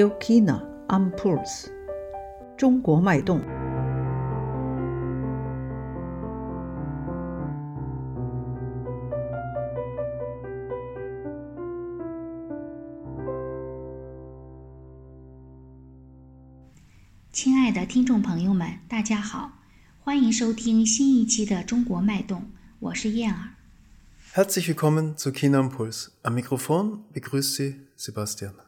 [0.00, 1.66] Am Puls，
[2.56, 3.40] 中国脉动。
[17.32, 19.50] 亲爱的听众朋友们，大家好，
[19.98, 22.40] 欢迎收听新一期的《中国脉动》，
[22.78, 23.54] 我是燕儿。
[24.32, 26.10] Herzlich willkommen zu China Impuls.
[26.22, 28.67] Am Mikrofon begrüßt Sie Sebastian.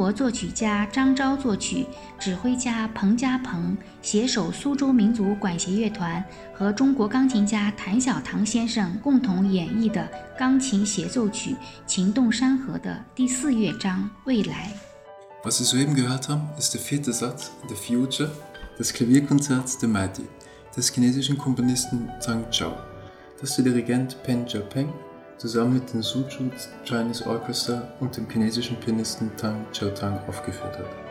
[0.00, 1.84] 国作曲家张昭作曲，
[2.18, 11.50] 指挥家彭家鹏携手苏州民族管弦乐团和中国钢琴家谭小堂先生共同演绎的钢琴协奏曲
[11.86, 14.72] 《情动山河》的第四乐章《未来》。
[15.46, 18.30] Was Sie soeben gehört haben, ist der vierte Satz, der Future,
[18.78, 20.24] des Klavierkonzerts der Mighty,
[20.74, 22.72] des chinesischen Komponisten Zhang Zhao,
[23.38, 24.88] das der Dirigent Pen Jiapeng
[25.40, 26.50] zusammen mit dem Suzhou
[26.84, 31.09] Chinese Orchestra und dem chinesischen Pianisten Tang Xiaotang aufgeführt hat.《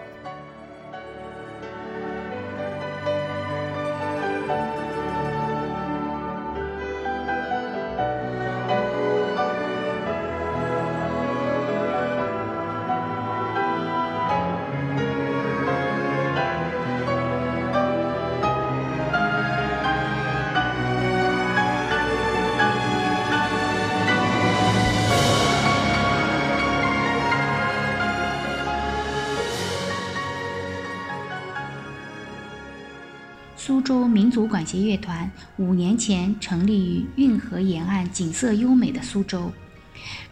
[33.70, 39.52] 苏州民族管弦乐团五年前成立于运河沿岸景色优美的苏州。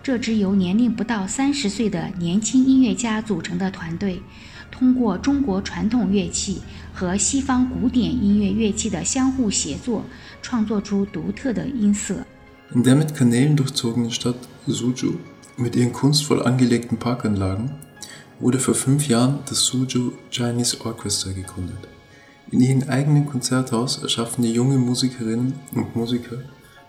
[0.02, 4.24] 这支由年龄不到三十岁的年轻音乐家组成的团队，
[4.72, 10.04] 通过中国传统乐器和西方古典音乐乐器的相互协作，
[10.42, 12.26] 创作出独特的音色。
[12.74, 15.18] In der mit Kanälen durchzogenen Stadt Suzhou
[15.58, 17.70] mit ihren kunstvoll angelegten Parkanlagen
[18.40, 21.88] wurde vor fünf Jahren das Suzhou Chinese Orchestra gegründet.
[22.50, 26.38] In ihrem eigenen Konzerthaus erschaffen die junge Musikerinnen und Musiker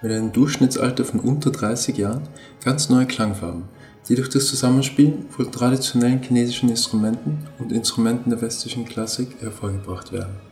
[0.00, 2.28] mit einem Durchschnittsalter von unter 30 Jahren
[2.64, 3.64] ganz neue Klangfarben,
[4.08, 10.47] die durch das Zusammenspielen von traditionellen chinesischen Instrumenten und Instrumenten der westlichen Klassik hervorgebracht werden.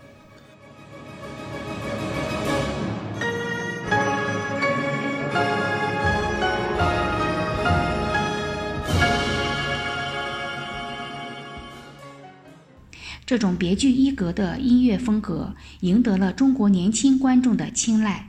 [13.26, 18.28] 这种别具一格的音乐风格赢得了中国年轻观众的青睐。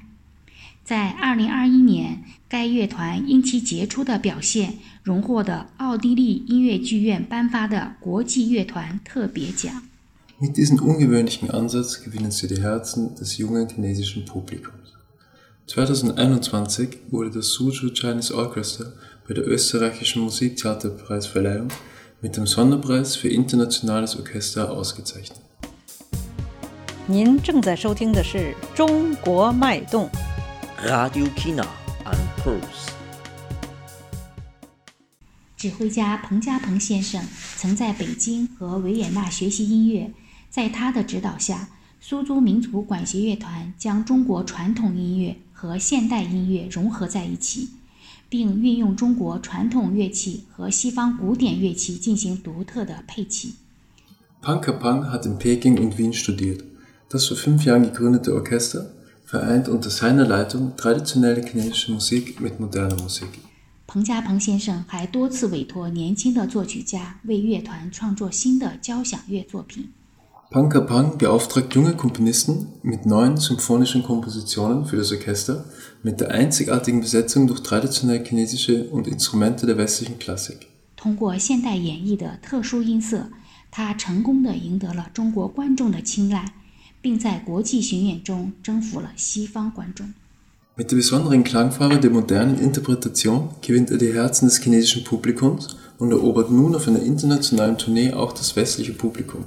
[0.84, 9.82] 在2021年，该乐团因其杰出的表现，荣获的奥地利音乐剧院颁发的国际乐团特别奖。
[10.40, 14.92] Mit diesem ungewöhnlichen Ansatz gewinnen sie die Herzen des jungen chinesischen Publikums.
[15.68, 18.86] 2021 wurde das Suzhou Chinese Orchestra
[19.28, 21.68] bei der österreichischen Musiktheaterpreisverleihung
[22.19, 25.37] mit dem Sonderpreis für internationales Orchester ausgezeichnet.
[27.05, 30.09] 您正在收听的是《中国脉动》。
[30.87, 31.65] Radio China
[32.05, 32.91] and Pulse
[35.55, 37.23] 指挥家彭家鹏先生
[37.55, 40.11] 曾在北京和维也纳学习音乐，
[40.49, 47.69] 在他的指导下，苏州民族管弦乐团将中国传统音乐和现代音乐融合在一起，
[48.28, 53.54] 并运用中国传统乐器和西方古典乐器进行独特的配器。
[54.42, 56.64] Pang Kapang hat in Peking und Wien studiert.
[57.08, 58.90] Das vor fünf Jahren gegründete Orchester
[59.24, 63.28] vereint unter seiner Leitung traditionelle chinesische Musik mit moderner Musik.
[63.86, 69.92] 彭家鹏先生还多次委托年轻的作曲家为乐团创作新的交响乐作品。
[70.50, 75.64] Pang Kapang beauftragt junge Komponisten mit neuen symphonischen Kompositionen für das Orchester
[76.06, 80.68] mit der einzigartigen Besetzung durch traditionelle chinesische und Instrumente der westlichen Klassik.
[80.96, 83.28] 通过现代演绎的特殊音色，
[83.70, 86.52] 他成功地赢得了中国观众的青睐，
[87.00, 90.12] 并在国际巡演中征服了西方观众。
[90.76, 96.10] Mit der besonderen Klangfarbe der modernen Interpretation gewinnt er die Herzen des chinesischen Publikums und
[96.12, 99.44] erobert nun auf einer internationalen Tournee auch das westliche Publikum.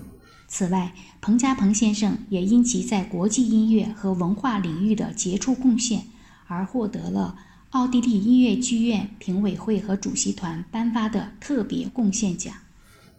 [0.47, 0.91] 此外，
[1.21, 6.03] 彭家鹏先生也因其在国际音乐和文化领域的杰出贡献，
[6.50, 7.36] 而获得了
[7.70, 12.52] 奥地利音乐剧院评委会和主席团颁发的特别贡献奖。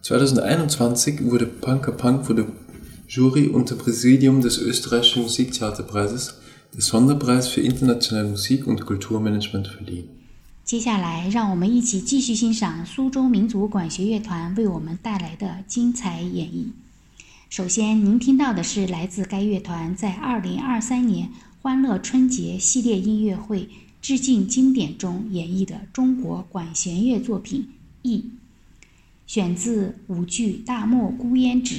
[0.02, 2.46] 2021 wurde Punker Punk von der
[3.08, 6.34] Jury und dem Präsidium des österreichischen Musiktheaterpreises
[6.74, 10.04] der Sonderpreis für internationale Musik und Kulturmanagement verliehen.
[10.64, 16.66] 接下来，让我们一起继续欣赏苏州民族管弦乐团为我们带来的精彩演绎。
[17.48, 21.30] 首先，您听到的是来自该乐团在2023年
[21.61, 23.69] 欢乐春节系列音乐会
[24.01, 27.61] 致敬经典中演绎的中国管弦乐作品《
[28.03, 28.17] 忆》，
[29.25, 31.75] 选自舞剧《大漠孤烟直》，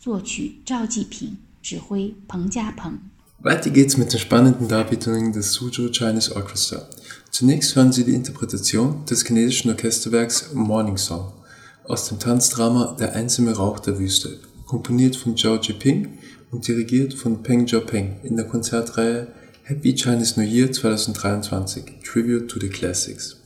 [0.00, 2.98] 作曲赵继平，指挥彭家鹏。
[3.42, 6.86] Weiter geht's mit den spannenden Darbietungen des Suzhou Chinese Orchestra.
[7.30, 11.32] Zunächst hören Sie die Interpretation des chinesischen Orchesterwerks Morning Song
[11.84, 16.18] aus dem Tanzdrama Der einsame Rauch der Wüste, komponiert von Zhao Jiping
[16.55, 19.27] und dirigiert von Peng Jiopeng in der Konzertreihe
[19.63, 23.44] Happy Chinese New Year 2023 Tribute to the Classics.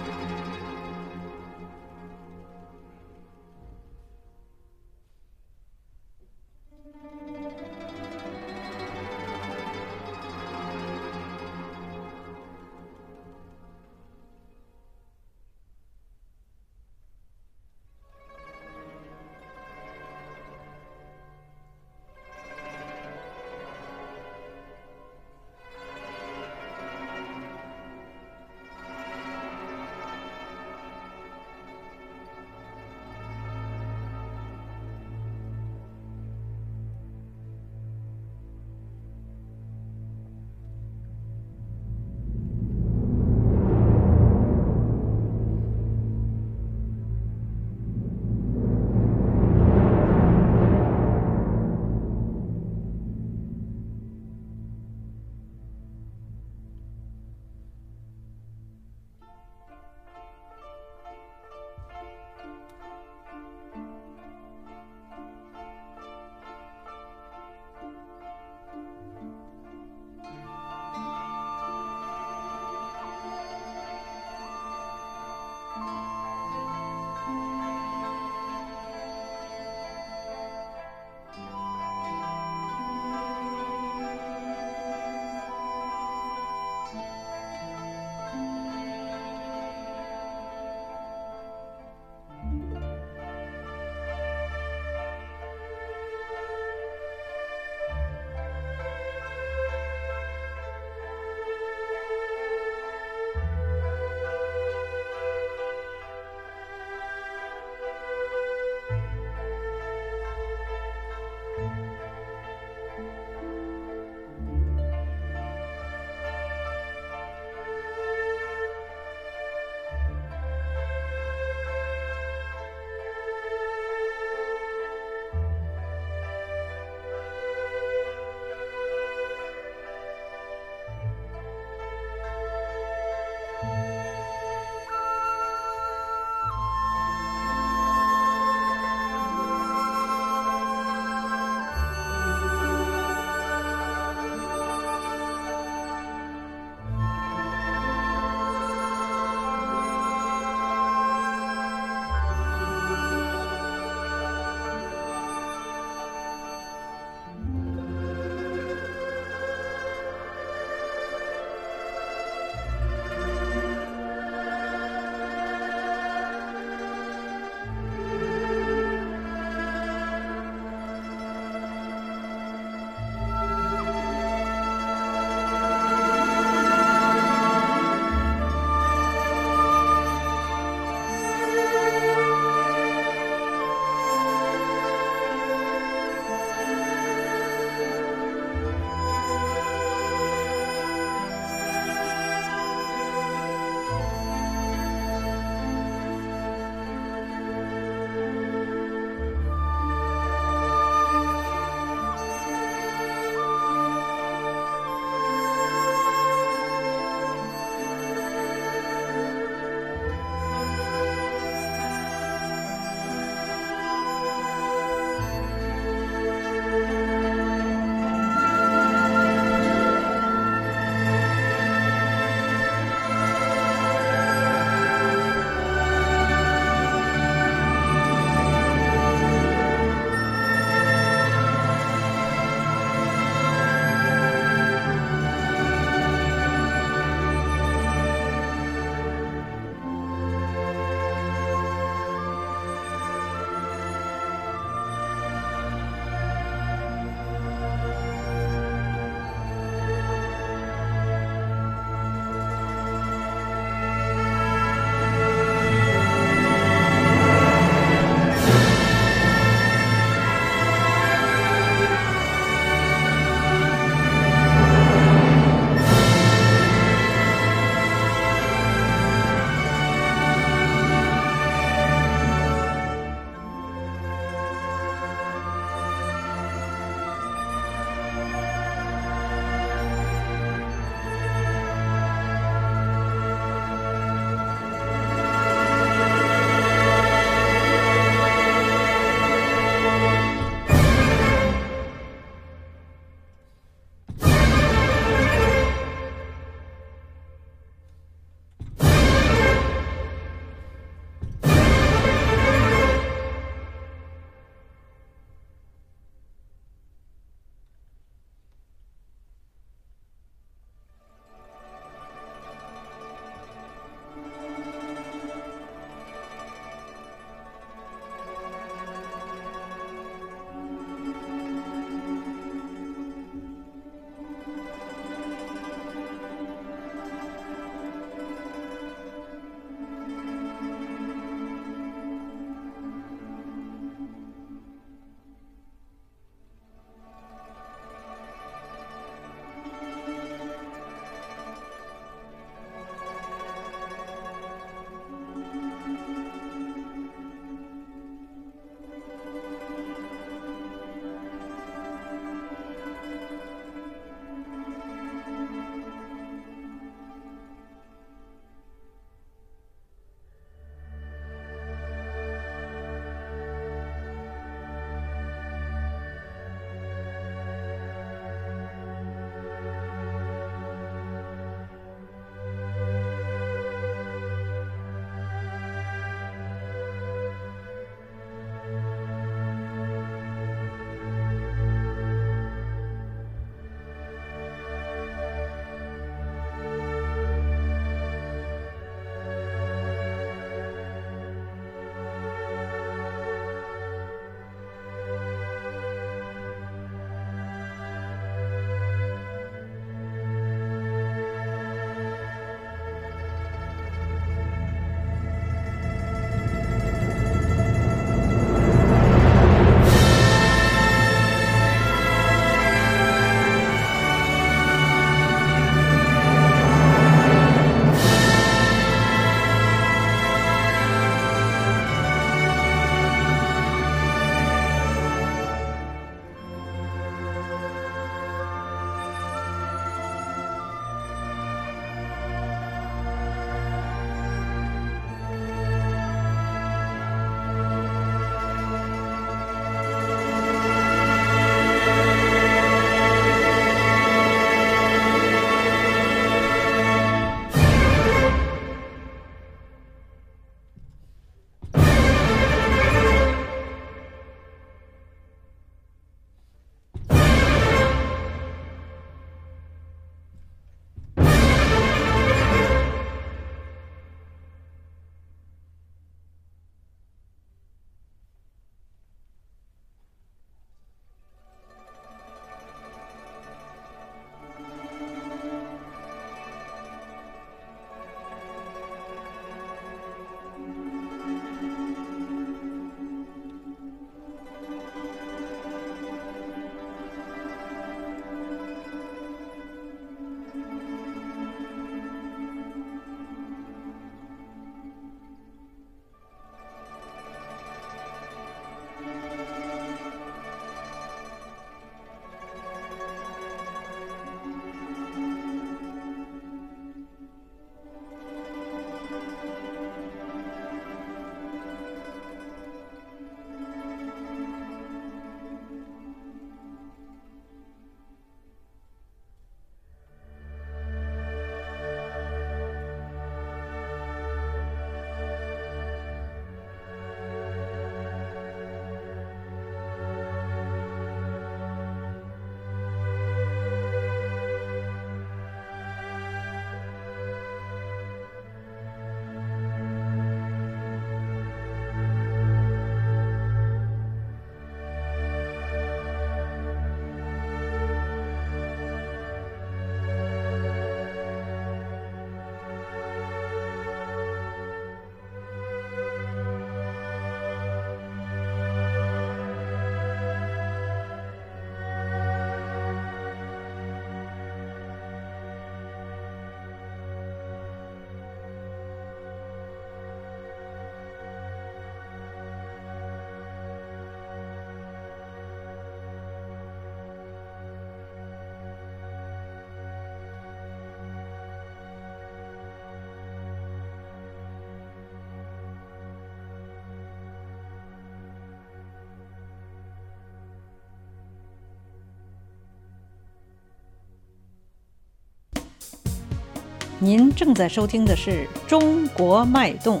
[597.00, 598.30] 您正在收听的是《
[598.68, 600.00] 中国脉动》。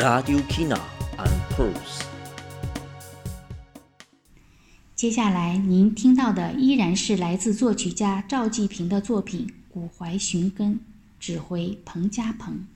[0.00, 0.78] Radio China
[1.16, 2.04] and Pulse。
[4.94, 10.74] 接下来您听到的依然是来自作曲家赵季平的作品《古怀寻根》，
[11.18, 12.66] 指挥彭家鹏。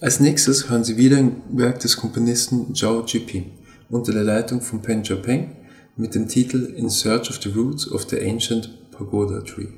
[0.00, 3.52] Als nächstes hören Sie wieder ein Werk des Komponisten Zhao Jiping
[3.90, 5.48] unter der Leitung von Pen Xiaopeng
[5.96, 9.68] mit dem Titel In Search of the Roots of the Ancient Pagoda Tree.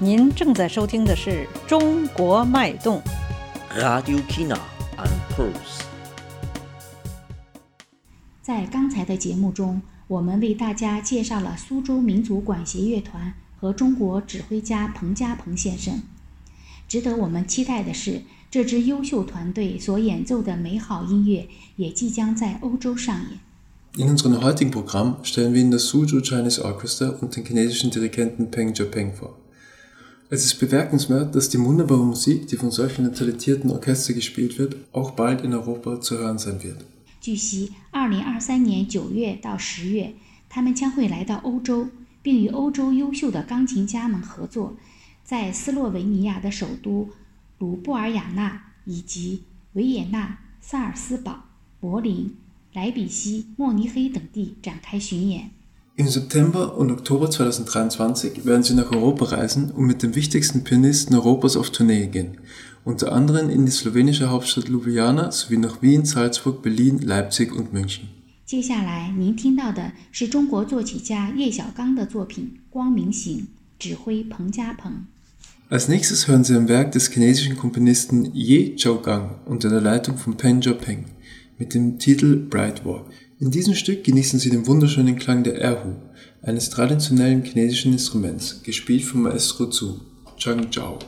[0.00, 1.30] 您正在收听的是
[1.66, 3.02] 《中国脉动》。
[3.80, 4.56] Radio China
[4.96, 5.82] and Pulse。
[8.40, 16.00] 在刚才的节目中，我们为大家介绍了苏州民族管弦乐团和中国指挥家彭家鹏先生。
[16.86, 23.40] 值得我们期待的是，这支优秀团队所演奏的美好音乐也即将在欧洲上演。
[24.06, 28.72] In unserem heutigen Programm stellen wir Ihnen das Suzhou Chinese Orchestra und den chinesischen Dirigenten Peng
[28.72, 29.34] Jiaping vor.
[30.30, 34.76] Es ist bemerkenswert, dass die wunderbare Musik, die von solch einem talentierten Orchester gespielt wird,
[34.92, 36.84] auch bald in Europa zu hören sein wird.
[37.22, 40.12] 据悉，二零二三年九月到十月，
[40.50, 41.88] 他们将会来到欧洲，
[42.20, 44.76] 并与欧洲优秀的钢琴家们合作，
[45.24, 47.08] 在斯洛维尼亚的首都
[47.58, 51.44] 卢布尔雅纳以及维也纳、萨尔斯堡、
[51.80, 52.36] 柏林、
[52.74, 55.50] 莱比锡、慕尼黑等地展开巡演。
[55.97, 61.55] Im September und Oktober 2023 werden sie nach Europa reisen und mit den wichtigsten Pianisten Europas
[61.55, 62.39] auf Tournee gehen,
[62.83, 68.09] unter anderem in die slowenische Hauptstadt Ljubljana sowie nach Wien, Salzburg, Berlin, Leipzig und München.
[68.45, 73.39] 接下来您听到的是中国作曲家叶小刚的作品《光明行》，
[73.79, 75.05] 指挥彭家鹏。
[75.69, 80.35] Als nächstes hören Sie ein Werk des chinesischen Komponisten Ye Zhougang unter der Leitung von
[80.37, 81.05] Pen Jiaping
[81.57, 83.05] mit dem Titel Bright Walk.
[83.40, 85.94] In diesem Stück genießen Sie den wunderschönen Klang der Erhu,
[86.42, 90.00] eines traditionellen chinesischen Instruments, gespielt vom Maestro Zhu,
[90.36, 90.98] Chang Zhao.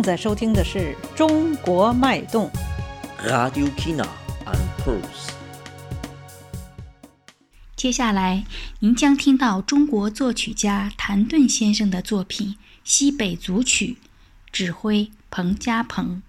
[0.00, 2.50] 正在收听的是中国脉动。
[3.22, 4.06] Radio Kina
[4.46, 5.28] and Pulse.
[7.76, 8.46] 接下来，
[8.78, 12.48] 您将听到中国作曲家谭盾先生的作品
[12.82, 13.98] 《西北组曲》，
[14.50, 16.22] 指挥彭家鹏。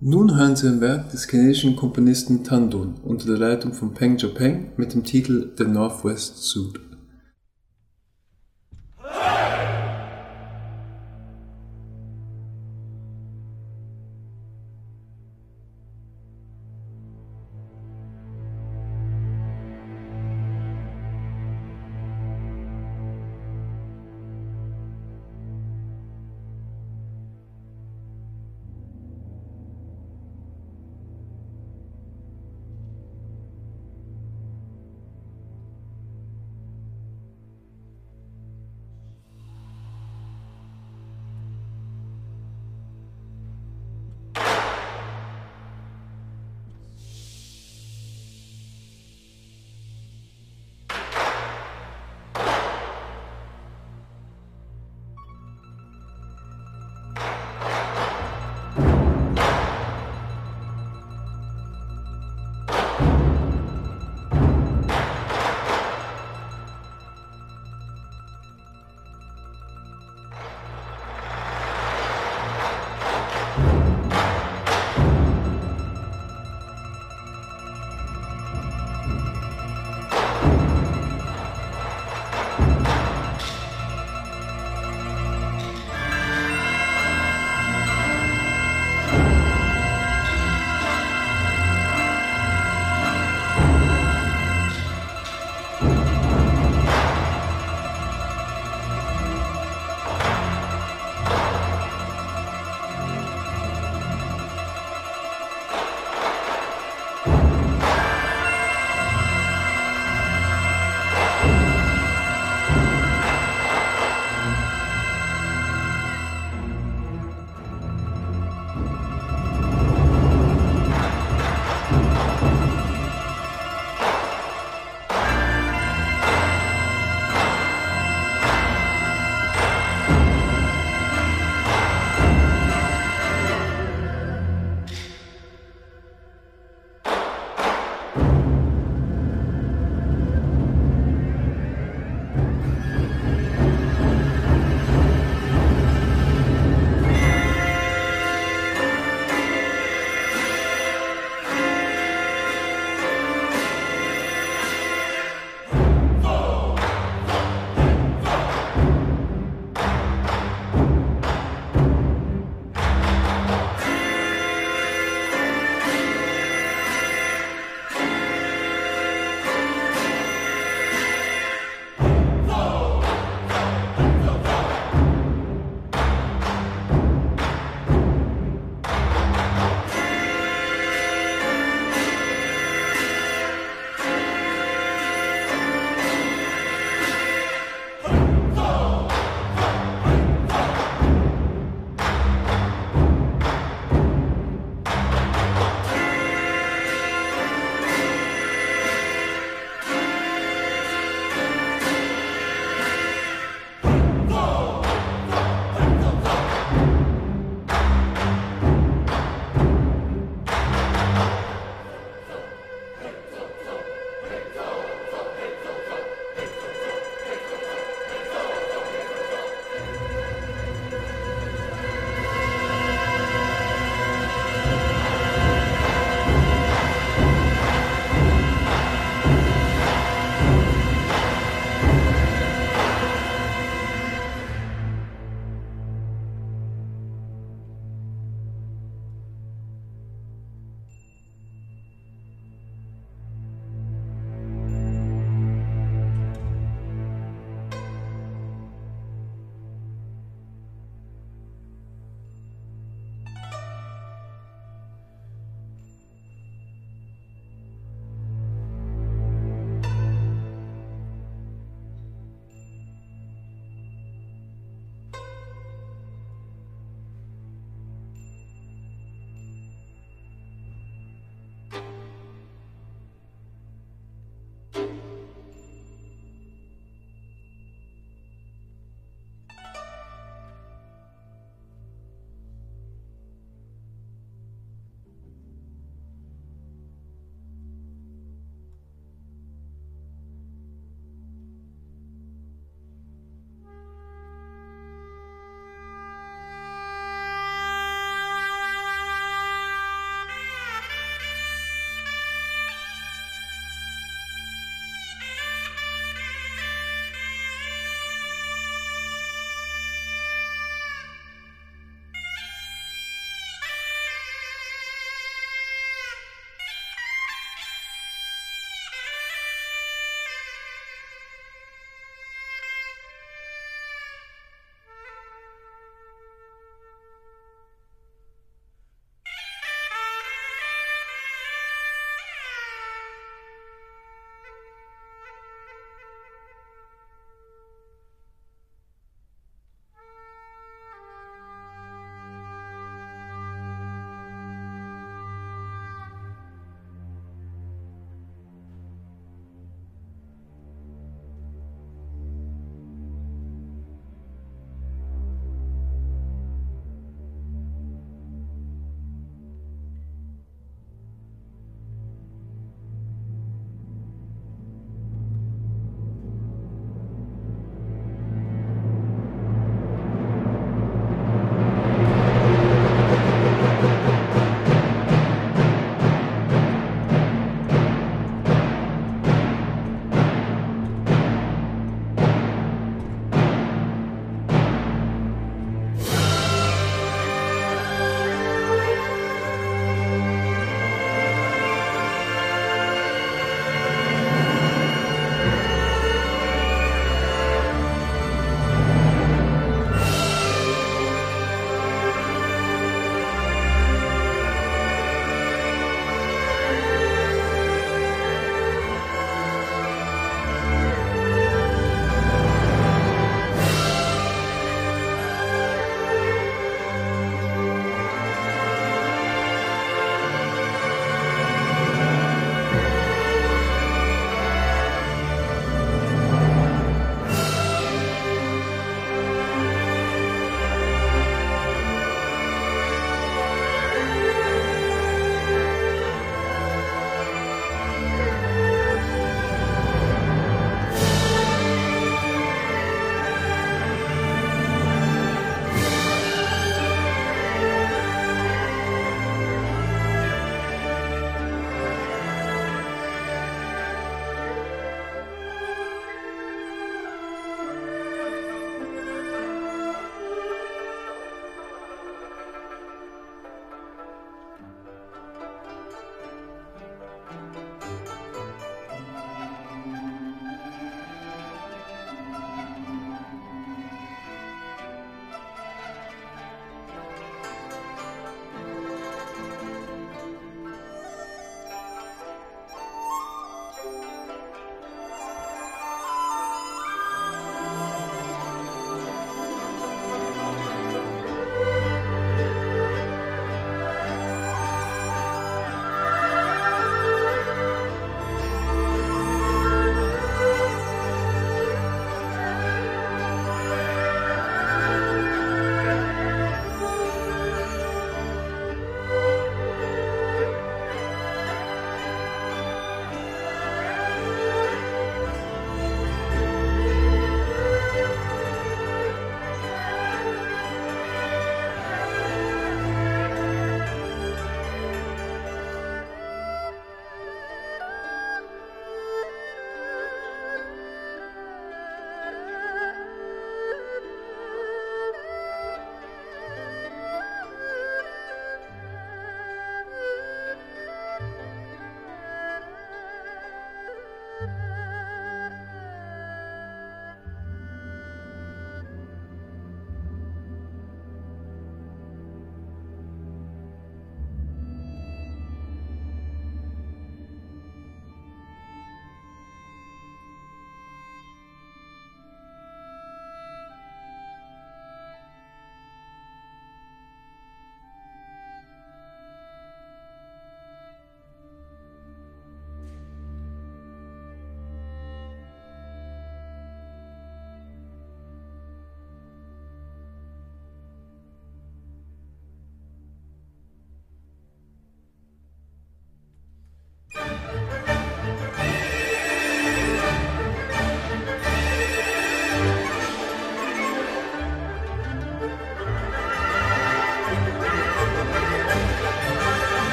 [0.00, 4.16] Nun hören Sie ein Werk des chinesischen Komponisten Tan Dun unter der Leitung von Peng
[4.16, 6.80] Zhopeng mit dem Titel The Northwest Suite.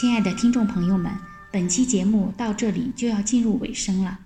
[0.00, 1.10] 亲爱的听众朋友们，
[1.50, 4.20] 本期节目到这里就要进入尾声了。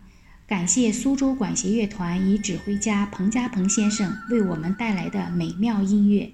[0.47, 6.31] 感谢苏州管弦乐团以指挥家彭家鹏先生为我们带来的美妙音乐，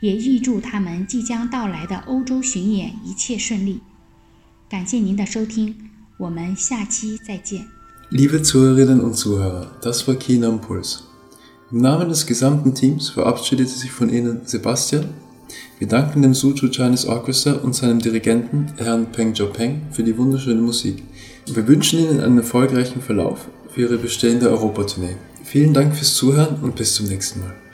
[0.00, 3.82] 也预祝他们即将到来的欧洲巡演一切顺利。
[4.70, 5.76] 感谢您的收听，
[6.16, 7.66] 我们下期再见。
[8.10, 11.00] Liebe Zuhörerinnen und Zuhörer, das war China Impuls.
[11.70, 15.08] Im Namen des gesamten Teams verabschiedete sich von Ihnen Sebastian.
[15.78, 20.60] Wir danken dem Suzhou Chinese Orchestra und seinem Dirigenten, Herrn Peng Jiopeng, für die wunderschöne
[20.60, 21.02] Musik.
[21.46, 25.16] Wir wünschen Ihnen einen erfolgreichen Verlauf für Ihre bestehende Europatournee.
[25.44, 27.54] Vielen Dank fürs Zuhören und bis zum nächsten Mal.“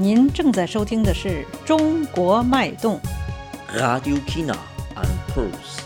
[0.00, 1.28] 您正在收听的是
[1.66, 3.00] 《中国脉动》。
[3.76, 4.54] Radio Kina
[4.94, 5.77] and Pulse.